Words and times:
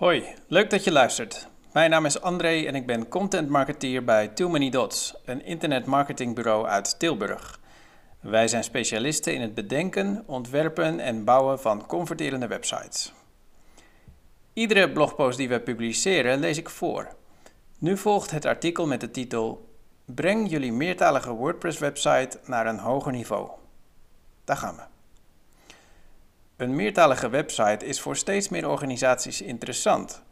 Hoi, 0.00 0.24
leuk 0.46 0.70
dat 0.70 0.84
je 0.84 0.92
luistert. 0.92 1.48
Mijn 1.72 1.90
naam 1.90 2.06
is 2.06 2.20
André 2.20 2.64
en 2.66 2.74
ik 2.74 2.86
ben 2.86 3.08
content 3.08 3.48
marketeer 3.48 4.04
bij 4.04 4.28
Too 4.28 4.48
Many 4.48 4.70
Dots, 4.70 5.14
een 5.24 5.44
internetmarketingbureau 5.44 6.66
uit 6.66 6.98
Tilburg. 6.98 7.60
Wij 8.20 8.48
zijn 8.48 8.64
specialisten 8.64 9.34
in 9.34 9.40
het 9.40 9.54
bedenken, 9.54 10.22
ontwerpen 10.26 11.00
en 11.00 11.24
bouwen 11.24 11.60
van 11.60 11.86
converterende 11.86 12.46
websites. 12.46 13.12
Iedere 14.52 14.92
blogpost 14.92 15.38
die 15.38 15.48
we 15.48 15.60
publiceren 15.60 16.38
lees 16.38 16.58
ik 16.58 16.68
voor. 16.68 17.08
Nu 17.78 17.96
volgt 17.96 18.30
het 18.30 18.44
artikel 18.44 18.86
met 18.86 19.00
de 19.00 19.10
titel 19.10 19.68
Breng 20.04 20.50
jullie 20.50 20.72
meertalige 20.72 21.32
WordPress-website 21.32 22.38
naar 22.44 22.66
een 22.66 22.78
hoger 22.78 23.12
niveau. 23.12 23.50
Daar 24.44 24.56
gaan 24.56 24.76
we. 24.76 24.99
Een 26.60 26.74
meertalige 26.74 27.28
website 27.28 27.86
is 27.86 28.00
voor 28.00 28.16
steeds 28.16 28.48
meer 28.48 28.68
organisaties 28.68 29.42
interessant. 29.42 30.22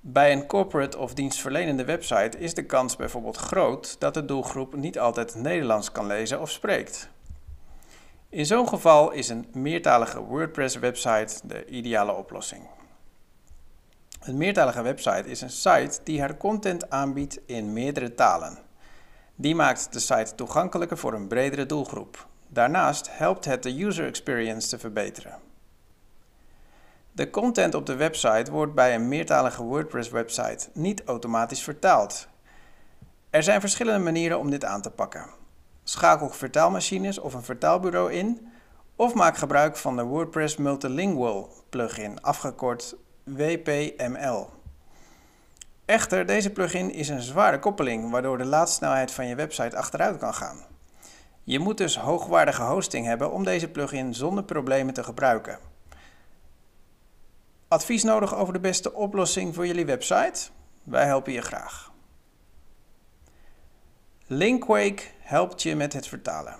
Bij 0.00 0.32
een 0.32 0.46
corporate 0.46 0.98
of 0.98 1.14
dienstverlenende 1.14 1.84
website 1.84 2.38
is 2.38 2.54
de 2.54 2.66
kans 2.66 2.96
bijvoorbeeld 2.96 3.36
groot 3.36 3.96
dat 4.00 4.14
de 4.14 4.24
doelgroep 4.24 4.74
niet 4.74 4.98
altijd 4.98 5.34
Nederlands 5.34 5.92
kan 5.92 6.06
lezen 6.06 6.40
of 6.40 6.50
spreekt. 6.50 7.08
In 8.28 8.46
zo'n 8.46 8.68
geval 8.68 9.10
is 9.10 9.28
een 9.28 9.46
meertalige 9.52 10.20
WordPress-website 10.20 11.40
de 11.46 11.66
ideale 11.66 12.12
oplossing. 12.12 12.62
Een 14.20 14.36
meertalige 14.36 14.82
website 14.82 15.28
is 15.28 15.40
een 15.40 15.50
site 15.50 16.00
die 16.04 16.20
haar 16.20 16.36
content 16.36 16.90
aanbiedt 16.90 17.40
in 17.46 17.72
meerdere 17.72 18.14
talen. 18.14 18.58
Die 19.34 19.54
maakt 19.54 19.92
de 19.92 20.00
site 20.00 20.34
toegankelijker 20.34 20.98
voor 20.98 21.12
een 21.12 21.28
bredere 21.28 21.66
doelgroep. 21.66 22.28
Daarnaast 22.52 23.08
helpt 23.10 23.44
het 23.44 23.62
de 23.62 23.84
user 23.84 24.06
experience 24.06 24.68
te 24.68 24.78
verbeteren. 24.78 25.38
De 27.12 27.30
content 27.30 27.74
op 27.74 27.86
de 27.86 27.96
website 27.96 28.50
wordt 28.50 28.74
bij 28.74 28.94
een 28.94 29.08
meertalige 29.08 29.62
WordPress-website 29.62 30.68
niet 30.72 31.04
automatisch 31.04 31.62
vertaald. 31.62 32.28
Er 33.30 33.42
zijn 33.42 33.60
verschillende 33.60 34.04
manieren 34.04 34.38
om 34.38 34.50
dit 34.50 34.64
aan 34.64 34.82
te 34.82 34.90
pakken. 34.90 35.26
Schakel 35.84 36.30
vertaalmachines 36.30 37.18
of 37.18 37.34
een 37.34 37.42
vertaalbureau 37.42 38.12
in, 38.12 38.48
of 38.96 39.14
maak 39.14 39.36
gebruik 39.36 39.76
van 39.76 39.96
de 39.96 40.02
WordPress 40.02 40.56
Multilingual 40.56 41.52
plugin, 41.68 42.22
afgekort 42.22 42.96
WPML. 43.24 44.50
Echter, 45.84 46.26
deze 46.26 46.50
plugin 46.50 46.92
is 46.92 47.08
een 47.08 47.22
zware 47.22 47.58
koppeling, 47.58 48.10
waardoor 48.10 48.38
de 48.38 48.44
laadsnelheid 48.44 49.10
van 49.10 49.26
je 49.26 49.34
website 49.34 49.76
achteruit 49.76 50.18
kan 50.18 50.34
gaan. 50.34 50.69
Je 51.50 51.58
moet 51.58 51.78
dus 51.78 51.96
hoogwaardige 51.96 52.62
hosting 52.62 53.06
hebben 53.06 53.32
om 53.32 53.44
deze 53.44 53.68
plugin 53.68 54.14
zonder 54.14 54.44
problemen 54.44 54.94
te 54.94 55.04
gebruiken. 55.04 55.58
Advies 57.68 58.02
nodig 58.02 58.34
over 58.34 58.52
de 58.52 58.60
beste 58.60 58.92
oplossing 58.92 59.54
voor 59.54 59.66
jullie 59.66 59.86
website? 59.86 60.50
Wij 60.82 61.04
helpen 61.04 61.32
je 61.32 61.40
graag. 61.40 61.92
Linkwake 64.26 65.02
helpt 65.18 65.62
je 65.62 65.76
met 65.76 65.92
het 65.92 66.06
vertalen. 66.06 66.56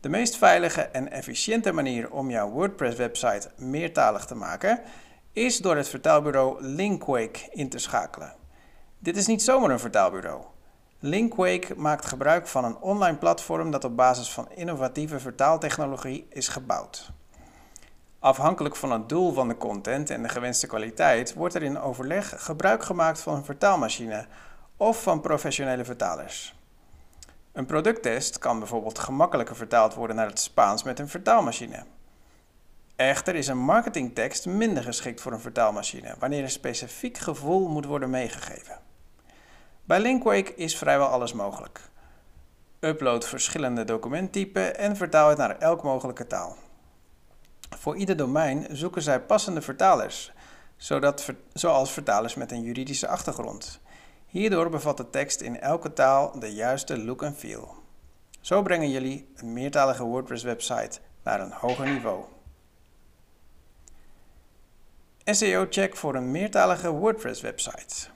De 0.00 0.08
meest 0.08 0.36
veilige 0.36 0.82
en 0.82 1.10
efficiënte 1.10 1.72
manier 1.72 2.10
om 2.10 2.30
jouw 2.30 2.50
WordPress-website 2.50 3.50
meertalig 3.56 4.24
te 4.24 4.34
maken 4.34 4.80
is 5.32 5.58
door 5.58 5.76
het 5.76 5.88
vertaalbureau 5.88 6.62
Linkwake 6.62 7.48
in 7.50 7.68
te 7.68 7.78
schakelen. 7.78 8.34
Dit 8.98 9.16
is 9.16 9.26
niet 9.26 9.42
zomaar 9.42 9.70
een 9.70 9.78
vertaalbureau. 9.78 10.44
Linkwake 11.06 11.74
maakt 11.76 12.06
gebruik 12.06 12.46
van 12.46 12.64
een 12.64 12.76
online 12.76 13.16
platform 13.16 13.70
dat 13.70 13.84
op 13.84 13.96
basis 13.96 14.32
van 14.32 14.50
innovatieve 14.50 15.20
vertaaltechnologie 15.20 16.26
is 16.30 16.48
gebouwd. 16.48 17.10
Afhankelijk 18.18 18.76
van 18.76 18.92
het 18.92 19.08
doel 19.08 19.32
van 19.32 19.48
de 19.48 19.56
content 19.56 20.10
en 20.10 20.22
de 20.22 20.28
gewenste 20.28 20.66
kwaliteit 20.66 21.34
wordt 21.34 21.54
er 21.54 21.62
in 21.62 21.78
overleg 21.78 22.34
gebruik 22.44 22.84
gemaakt 22.84 23.20
van 23.20 23.34
een 23.34 23.44
vertaalmachine 23.44 24.26
of 24.76 25.02
van 25.02 25.20
professionele 25.20 25.84
vertalers. 25.84 26.54
Een 27.52 27.66
producttest 27.66 28.38
kan 28.38 28.58
bijvoorbeeld 28.58 28.98
gemakkelijker 28.98 29.56
vertaald 29.56 29.94
worden 29.94 30.16
naar 30.16 30.28
het 30.28 30.40
Spaans 30.40 30.82
met 30.82 30.98
een 30.98 31.08
vertaalmachine. 31.08 31.84
Echter 32.96 33.34
is 33.34 33.46
een 33.46 33.58
marketingtekst 33.58 34.46
minder 34.46 34.82
geschikt 34.82 35.20
voor 35.20 35.32
een 35.32 35.40
vertaalmachine 35.40 36.14
wanneer 36.18 36.42
een 36.42 36.50
specifiek 36.50 37.18
gevoel 37.18 37.68
moet 37.68 37.84
worden 37.84 38.10
meegegeven. 38.10 38.85
Bij 39.86 40.00
Linkwake 40.00 40.54
is 40.54 40.76
vrijwel 40.76 41.06
alles 41.06 41.32
mogelijk. 41.32 41.80
Upload 42.80 43.26
verschillende 43.26 43.84
documenttypen 43.84 44.78
en 44.78 44.96
vertaal 44.96 45.28
het 45.28 45.38
naar 45.38 45.58
elk 45.58 45.82
mogelijke 45.82 46.26
taal. 46.26 46.56
Voor 47.78 47.96
ieder 47.96 48.16
domein 48.16 48.66
zoeken 48.70 49.02
zij 49.02 49.20
passende 49.20 49.62
vertalers, 49.62 50.32
zodat, 50.76 51.32
zoals 51.52 51.92
vertalers 51.92 52.34
met 52.34 52.52
een 52.52 52.62
juridische 52.62 53.08
achtergrond. 53.08 53.80
Hierdoor 54.26 54.70
bevat 54.70 54.96
de 54.96 55.10
tekst 55.10 55.40
in 55.40 55.60
elke 55.60 55.92
taal 55.92 56.38
de 56.38 56.54
juiste 56.54 57.04
look 57.04 57.22
en 57.22 57.34
feel. 57.34 57.74
Zo 58.40 58.62
brengen 58.62 58.90
jullie 58.90 59.28
een 59.34 59.52
meertalige 59.52 60.04
WordPress-website 60.04 60.98
naar 61.22 61.40
een 61.40 61.52
hoger 61.52 61.86
niveau. 61.86 62.24
SEO-check 65.24 65.96
voor 65.96 66.14
een 66.14 66.30
meertalige 66.30 66.90
WordPress-website. 66.90 68.14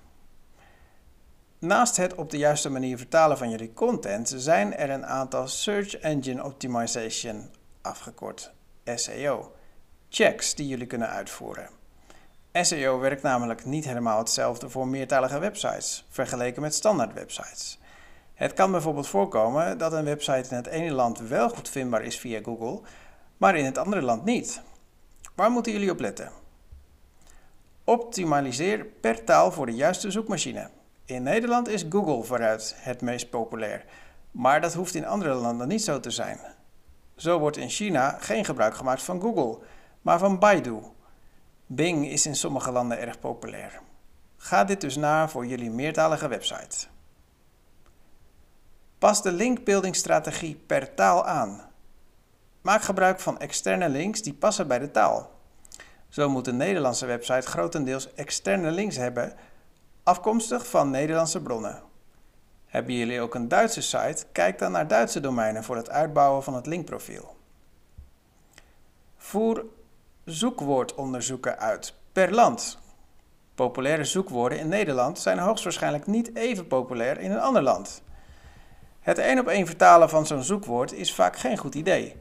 Naast 1.60 1.96
het 1.96 2.14
op 2.14 2.30
de 2.30 2.38
juiste 2.38 2.70
manier 2.70 2.96
vertalen 2.98 3.38
van 3.38 3.50
jullie 3.50 3.72
content 3.72 4.34
zijn 4.36 4.76
er 4.76 4.90
een 4.90 5.06
aantal 5.06 5.48
Search 5.48 5.96
Engine 5.96 6.44
Optimization, 6.44 7.50
afgekort 7.80 8.52
SEO, 8.94 9.52
checks 10.08 10.54
die 10.54 10.66
jullie 10.66 10.86
kunnen 10.86 11.08
uitvoeren. 11.08 11.70
SEO 12.52 12.98
werkt 12.98 13.22
namelijk 13.22 13.64
niet 13.64 13.84
helemaal 13.84 14.18
hetzelfde 14.18 14.68
voor 14.68 14.88
meertalige 14.88 15.38
websites, 15.38 16.06
vergeleken 16.10 16.62
met 16.62 16.74
standaard 16.74 17.12
websites. 17.12 17.78
Het 18.34 18.52
kan 18.52 18.70
bijvoorbeeld 18.70 19.08
voorkomen 19.08 19.78
dat 19.78 19.92
een 19.92 20.04
website 20.04 20.50
in 20.50 20.56
het 20.56 20.66
ene 20.66 20.92
land 20.92 21.18
wel 21.18 21.48
goed 21.48 21.68
vindbaar 21.68 22.02
is 22.02 22.18
via 22.18 22.40
Google, 22.42 22.80
maar 23.36 23.56
in 23.56 23.64
het 23.64 23.78
andere 23.78 24.02
land 24.02 24.24
niet. 24.24 24.62
Waar 25.34 25.50
moeten 25.50 25.72
jullie 25.72 25.90
op 25.90 26.00
letten? 26.00 26.32
Optimaliseer 27.84 28.84
per 28.84 29.24
taal 29.24 29.52
voor 29.52 29.66
de 29.66 29.74
juiste 29.74 30.10
zoekmachine. 30.10 30.70
In 31.10 31.22
Nederland 31.22 31.68
is 31.68 31.84
Google 31.88 32.22
vooruit 32.22 32.74
het 32.76 33.00
meest 33.00 33.30
populair, 33.30 33.84
maar 34.30 34.60
dat 34.60 34.74
hoeft 34.74 34.94
in 34.94 35.06
andere 35.06 35.34
landen 35.34 35.68
niet 35.68 35.84
zo 35.84 36.00
te 36.00 36.10
zijn. 36.10 36.38
Zo 37.16 37.38
wordt 37.38 37.56
in 37.56 37.68
China 37.68 38.16
geen 38.20 38.44
gebruik 38.44 38.74
gemaakt 38.74 39.02
van 39.02 39.20
Google, 39.20 39.58
maar 40.02 40.18
van 40.18 40.38
Baidu. 40.38 40.78
Bing 41.66 42.08
is 42.08 42.26
in 42.26 42.36
sommige 42.36 42.72
landen 42.72 42.98
erg 42.98 43.18
populair. 43.18 43.80
Ga 44.36 44.64
dit 44.64 44.80
dus 44.80 44.96
na 44.96 45.28
voor 45.28 45.46
jullie 45.46 45.70
meertalige 45.70 46.28
website. 46.28 46.86
Pas 48.98 49.22
de 49.22 49.32
linkbuilding-strategie 49.32 50.54
per 50.66 50.94
taal 50.94 51.26
aan. 51.26 51.70
Maak 52.60 52.82
gebruik 52.82 53.20
van 53.20 53.40
externe 53.40 53.88
links 53.88 54.22
die 54.22 54.34
passen 54.34 54.68
bij 54.68 54.78
de 54.78 54.90
taal. 54.90 55.30
Zo 56.08 56.28
moet 56.28 56.46
een 56.46 56.56
Nederlandse 56.56 57.06
website 57.06 57.48
grotendeels 57.48 58.14
externe 58.14 58.70
links 58.70 58.96
hebben, 58.96 59.34
afkomstig 60.10 60.66
van 60.66 60.90
Nederlandse 60.90 61.42
bronnen. 61.42 61.82
Hebben 62.66 62.94
jullie 62.94 63.20
ook 63.20 63.34
een 63.34 63.48
Duitse 63.48 63.82
site? 63.82 64.24
Kijk 64.32 64.58
dan 64.58 64.72
naar 64.72 64.88
Duitse 64.88 65.20
domeinen 65.20 65.64
voor 65.64 65.76
het 65.76 65.90
uitbouwen 65.90 66.42
van 66.42 66.54
het 66.54 66.66
linkprofiel. 66.66 67.36
Voer 69.16 69.64
zoekwoordonderzoeken 70.24 71.58
uit 71.58 71.94
per 72.12 72.34
land. 72.34 72.78
Populaire 73.54 74.04
zoekwoorden 74.04 74.58
in 74.58 74.68
Nederland 74.68 75.18
zijn 75.18 75.38
hoogstwaarschijnlijk 75.38 76.06
niet 76.06 76.36
even 76.36 76.66
populair 76.66 77.18
in 77.18 77.30
een 77.30 77.40
ander 77.40 77.62
land. 77.62 78.02
Het 79.00 79.18
één 79.18 79.38
op 79.38 79.46
één 79.46 79.66
vertalen 79.66 80.08
van 80.08 80.26
zo'n 80.26 80.42
zoekwoord 80.42 80.92
is 80.92 81.14
vaak 81.14 81.36
geen 81.36 81.58
goed 81.58 81.74
idee. 81.74 82.16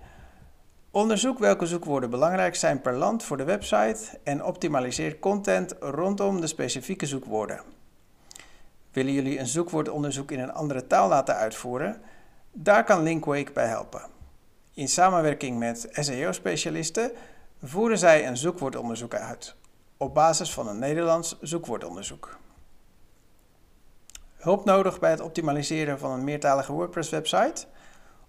Onderzoek 0.91 1.39
welke 1.39 1.65
zoekwoorden 1.65 2.09
belangrijk 2.09 2.55
zijn 2.55 2.81
per 2.81 2.93
land 2.93 3.23
voor 3.23 3.37
de 3.37 3.43
website 3.43 4.19
en 4.23 4.43
optimaliseer 4.43 5.19
content 5.19 5.75
rondom 5.79 6.41
de 6.41 6.47
specifieke 6.47 7.05
zoekwoorden. 7.05 7.77
Willen 8.91 9.13
jullie 9.13 9.39
een 9.39 9.47
zoekwoordonderzoek 9.47 10.31
in 10.31 10.39
een 10.39 10.53
andere 10.53 10.87
taal 10.87 11.09
laten 11.09 11.35
uitvoeren? 11.35 12.01
Daar 12.51 12.83
kan 12.83 13.03
Linkwake 13.03 13.51
bij 13.51 13.67
helpen. 13.67 14.01
In 14.73 14.87
samenwerking 14.87 15.59
met 15.59 15.87
SEO-specialisten 15.91 17.11
voeren 17.63 17.97
zij 17.97 18.27
een 18.27 18.37
zoekwoordonderzoek 18.37 19.13
uit 19.13 19.55
op 19.97 20.13
basis 20.13 20.53
van 20.53 20.67
een 20.67 20.79
Nederlands 20.79 21.37
zoekwoordonderzoek. 21.41 22.37
Hulp 24.35 24.65
nodig 24.65 24.99
bij 24.99 25.09
het 25.09 25.21
optimaliseren 25.21 25.99
van 25.99 26.11
een 26.11 26.23
meertalige 26.23 26.71
WordPress-website? 26.71 27.65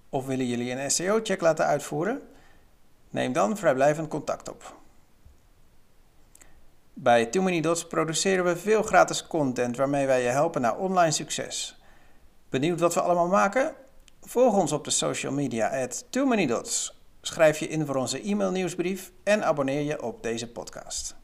Of 0.08 0.26
willen 0.26 0.46
jullie 0.46 0.70
een 0.70 0.90
SEO-check 0.90 1.40
laten 1.40 1.66
uitvoeren? 1.66 2.22
Neem 3.10 3.32
dan 3.32 3.56
vrijblijvend 3.56 4.08
contact 4.08 4.48
op. 4.48 4.79
Bij 7.02 7.26
Too 7.26 7.42
Many 7.42 7.60
Dots 7.60 7.86
produceren 7.86 8.44
we 8.44 8.56
veel 8.56 8.82
gratis 8.82 9.26
content 9.26 9.76
waarmee 9.76 10.06
wij 10.06 10.22
je 10.22 10.28
helpen 10.28 10.60
naar 10.60 10.78
online 10.78 11.10
succes. 11.10 11.80
Benieuwd 12.48 12.80
wat 12.80 12.94
we 12.94 13.00
allemaal 13.00 13.28
maken? 13.28 13.74
Volg 14.20 14.56
ons 14.56 14.72
op 14.72 14.84
de 14.84 14.90
social 14.90 15.32
media 15.32 15.82
at 15.82 16.04
Too 16.10 16.26
Many 16.26 16.46
Dots. 16.46 17.02
Schrijf 17.20 17.58
je 17.58 17.68
in 17.68 17.86
voor 17.86 17.96
onze 17.96 18.22
e-mail 18.22 18.50
nieuwsbrief 18.50 19.12
en 19.24 19.44
abonneer 19.44 19.82
je 19.82 20.02
op 20.02 20.22
deze 20.22 20.52
podcast. 20.52 21.19